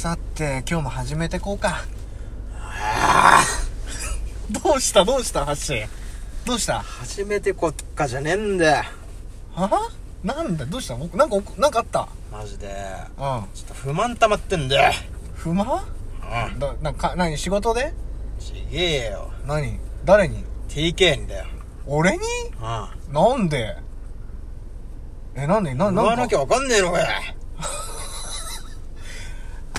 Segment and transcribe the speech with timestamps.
[0.00, 1.84] さて、今日も始めてこうか。
[4.50, 5.04] どうした？
[5.04, 5.44] どうした？
[5.44, 5.86] ハッシー。
[6.46, 6.80] どうした？
[6.80, 8.84] 初めてこっかじゃねえんだよ。
[9.54, 9.90] は？
[10.24, 10.64] なんだ？
[10.64, 10.94] どうした？
[10.94, 12.08] 僕なんかお、なんかあった？
[12.32, 12.68] マジで。
[12.68, 12.72] うん。
[12.72, 14.92] ちょっと不満溜まってんだよ。
[15.34, 15.66] 不満？
[15.68, 16.58] うん。
[16.58, 17.36] だ、なんか、何？
[17.36, 17.92] 仕事で？
[18.38, 19.30] ちげえよ。
[19.46, 19.78] 何？
[20.06, 21.44] 誰に？TK にだよ。
[21.86, 22.18] 俺に？
[22.58, 23.12] うん。
[23.12, 23.76] なんで？
[25.34, 25.74] え、なんで？
[25.74, 27.06] な、なん言わなきゃわかんねえのかよ。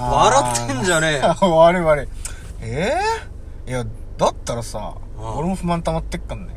[0.01, 1.35] 笑ってんじゃねえよ。
[1.41, 2.07] え悪い悪い。
[2.61, 2.93] え
[3.67, 3.85] えいや、
[4.17, 6.55] だったらさ、うん俺も不満溜まってっかんね。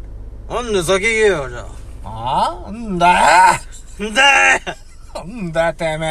[0.49, 1.67] なんで先言えよ、じゃ
[2.05, 3.53] ああんだ？
[3.53, 3.61] あ。
[4.03, 4.77] んだよよ
[5.15, 6.07] なんだよ、てめ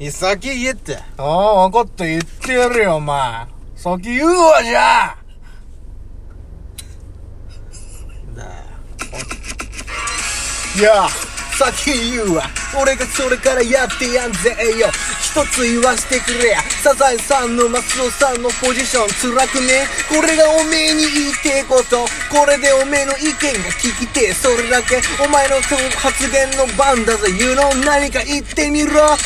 [0.00, 0.04] え。
[0.04, 0.98] いや先言えって。
[1.16, 3.46] ああ、わかった、言ってやるよ、お前。
[3.74, 5.16] 先言うわ、じゃあ
[8.36, 8.50] だよ。
[10.78, 11.08] いや、
[11.58, 12.44] 先言うわ。
[12.76, 14.88] 俺がそれからやってやんぜよ。
[15.20, 16.62] 一つ言わしてくれや。
[16.82, 19.86] サザエさんのマスオさんのポジション辛くね？
[20.08, 22.04] これがおめえに言いてえこと。
[22.30, 24.32] これでおめえの意見が聞きてえ。
[24.34, 25.56] それだけお前の
[25.96, 27.32] 発言の番だぜ。
[27.32, 28.92] 言うの何か言ってみろ。
[28.92, 29.16] まあ、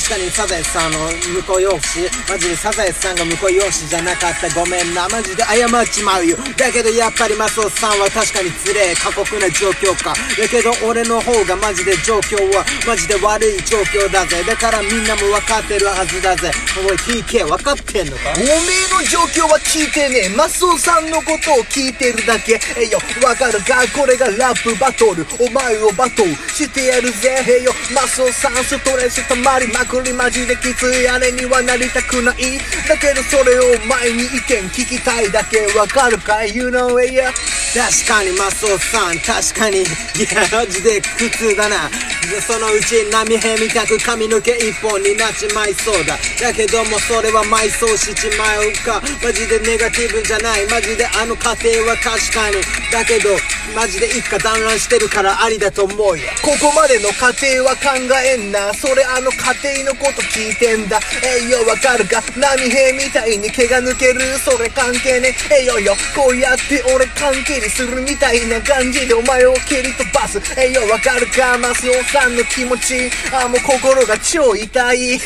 [0.00, 0.98] 確かにサザエさんの
[1.42, 16.50] 婿養子マジでサザエさんが婿養子じゃなかったごめんなマジで謝っちまうよだけどやっぱりマスオさんは確かにつれえ過酷な状況かだけど俺の方がマジで状況はマジで悪い状況だぜだからみんなも分かってるはずだぜ
[16.86, 18.30] おい TK 分かってんのか？
[18.36, 18.56] おめえ
[18.92, 20.36] の状況は聞いてねえ。
[20.36, 22.60] マスオさんのことを聞いてるだけ。
[22.76, 23.86] えいよ、わかるか？
[23.96, 25.24] これがラップバトル。
[25.40, 27.42] お前をバトルしてやるぜ。
[27.46, 32.58] へいよ、マスオさんストレス溜まりまくりマジできついあれにはなりたくない。
[32.88, 35.66] だけどそれを前に意見聞きたいだけ。
[35.78, 36.44] わかるか？
[36.44, 37.32] い ?You know it, yeah.
[37.74, 41.90] 確かにマスオさん確かにいやマジで苦痛だな
[42.30, 52.56] でそのうち波平みたく髪の毛一本になっちまいそうだだけどもそれは埋葬しちまうかマジでネガティブじゃないマジであの家庭は確かに
[52.90, 53.30] だけど
[53.74, 58.72] マジで一家団らんしてるからありだと思うよここまでの過程は考えんな。
[58.74, 61.00] それあの家庭のこと聞いてんだ。
[61.24, 62.20] えいよ、わかるか？
[62.36, 64.20] 波平みたいに毛が抜ける。
[64.38, 65.64] それ関係ねえ。
[65.64, 70.40] いよよ、こうやって俺関係にするみたいな感じでお前を蹴り飛ばす。
[70.60, 71.56] えいよ、わかるか？
[71.58, 73.10] マスオさんの気持ち。
[73.32, 75.18] あ、もう心が超痛い。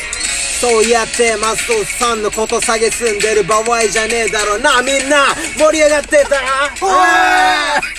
[0.59, 4.81] そうやってマスオさんのこと下げすんでる場合じゃねえだろな。
[4.81, 6.35] みんな盛り上がってた。
[6.83, 7.89] おい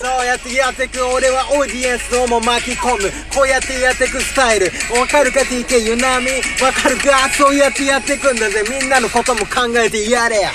[0.00, 3.10] そうやってやってく俺はオーディエンスをも巻き込む。
[3.34, 4.66] こうやってやってくスタイル。
[4.96, 6.30] わかるか TK ユナミ。
[6.62, 7.28] わかるか。
[7.36, 8.62] そうやってやってくんだぜ。
[8.70, 10.52] みんなのことも考えてやれや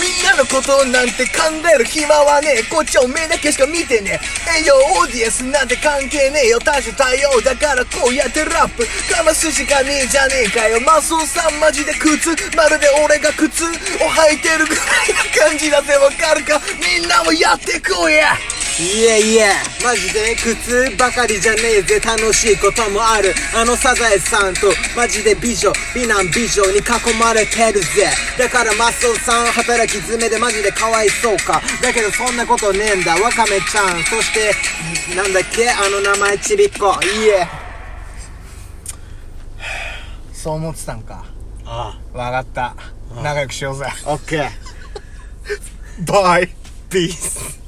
[0.00, 2.62] みんなのことなんて考える暇はねえ。
[2.64, 4.60] こっちはおめえだけしか見てねえ。
[4.62, 6.58] えよ、オーディエンスなんて関係ねえよ。
[6.58, 8.84] 多種多様だからこうやってラップ。
[9.12, 10.80] かますしかねえじゃねえかよ。
[10.80, 12.30] マスオさんマジで靴。
[12.56, 15.94] まるで俺が靴を履いてるぐらいな感じだぜ。
[15.96, 16.60] わかるか？
[16.98, 18.36] みんなもやってこうや。
[18.76, 19.52] いえいえ。
[19.84, 22.00] マジで苦痛ばかりじゃねえぜ。
[22.00, 23.32] 楽しいこともある。
[23.54, 26.82] あのサザエさんとマジで美女美男美女に囲
[27.20, 28.10] まれてるぜ。
[28.36, 31.62] だからマスオさん働き詰めでマジでかわいそうか。
[31.80, 33.14] だけどそんなことねえんだ。
[33.14, 34.02] ワカメちゃん。
[34.04, 34.52] そして
[35.14, 35.70] なんだっけ？
[35.70, 36.98] あの名前ちびっこ。
[37.04, 37.46] いいえ。
[40.32, 41.24] そう思ってたんか。
[41.64, 42.74] あわかった。
[43.22, 43.86] 仲良くしようぜ。
[43.86, 44.50] あオッケー。
[46.12, 46.48] バイ。
[46.90, 47.63] ピース